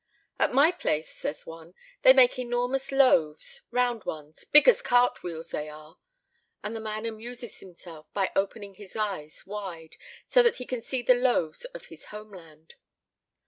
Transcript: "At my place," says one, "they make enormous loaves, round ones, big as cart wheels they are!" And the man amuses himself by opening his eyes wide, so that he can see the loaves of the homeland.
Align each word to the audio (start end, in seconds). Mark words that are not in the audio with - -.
"At 0.39 0.51
my 0.51 0.71
place," 0.71 1.13
says 1.15 1.45
one, 1.45 1.75
"they 2.01 2.11
make 2.11 2.39
enormous 2.39 2.91
loaves, 2.91 3.61
round 3.69 4.03
ones, 4.03 4.45
big 4.45 4.67
as 4.67 4.81
cart 4.81 5.21
wheels 5.21 5.51
they 5.51 5.69
are!" 5.69 5.99
And 6.63 6.75
the 6.75 6.79
man 6.79 7.05
amuses 7.05 7.59
himself 7.59 8.11
by 8.11 8.31
opening 8.35 8.73
his 8.73 8.95
eyes 8.95 9.45
wide, 9.45 9.97
so 10.25 10.41
that 10.41 10.57
he 10.57 10.65
can 10.65 10.81
see 10.81 11.03
the 11.03 11.13
loaves 11.13 11.65
of 11.65 11.87
the 11.89 11.97
homeland. 11.97 12.73